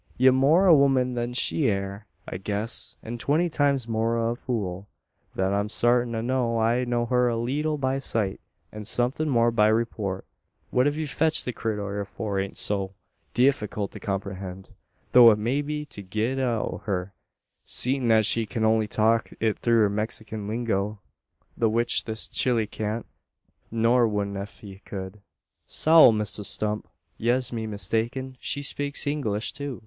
Ye're 0.17 0.31
more 0.31 0.65
o' 0.65 0.71
a 0.71 0.75
woman 0.75 1.13
than 1.13 1.33
she 1.33 1.67
air, 1.69 2.07
I 2.27 2.37
guess; 2.37 2.97
an 3.03 3.19
twenty 3.19 3.49
times 3.49 3.87
more 3.87 4.17
o' 4.17 4.31
a 4.31 4.35
fool. 4.35 4.87
Thet 5.35 5.53
I'm 5.53 5.69
sartint 5.69 6.15
o'. 6.31 6.57
I 6.57 6.85
know 6.85 7.05
her 7.05 7.27
a 7.29 7.37
leetle 7.37 7.77
by 7.77 7.99
sight, 7.99 8.39
an 8.71 8.83
somethin' 8.85 9.29
more 9.29 9.51
by 9.51 9.67
reeport. 9.67 10.25
What 10.71 10.87
hev 10.87 11.07
fetched 11.07 11.45
the 11.45 11.53
critter 11.53 12.03
hyur 12.03 12.39
ain't 12.43 12.57
so 12.57 12.95
difeequilt 13.35 13.91
to 13.91 13.99
comprehend; 13.99 14.69
tho' 15.11 15.29
it 15.29 15.37
may 15.37 15.61
be 15.61 15.85
to 15.85 16.01
git 16.01 16.39
it 16.39 16.41
out 16.41 16.65
o' 16.65 16.77
her, 16.85 17.13
seein' 17.63 18.09
as 18.11 18.25
she 18.25 18.47
kin 18.47 18.65
only 18.65 18.87
talk 18.87 19.29
thet 19.39 19.59
thur 19.59 19.87
Mexikin 19.87 20.47
lingo; 20.47 20.97
the 21.55 21.69
which 21.69 22.05
this 22.05 22.27
chile 22.27 22.65
can't, 22.65 23.05
nor 23.69 24.07
wudn't 24.07 24.35
ef 24.37 24.61
he 24.61 24.81
kud." 24.83 25.21
"Sowl, 25.67 26.11
Misther 26.11 26.43
Stump! 26.43 26.87
yez 27.19 27.51
be 27.51 27.67
mistaken. 27.67 28.35
She 28.41 28.63
spakes 28.63 29.05
English 29.05 29.53
too. 29.53 29.79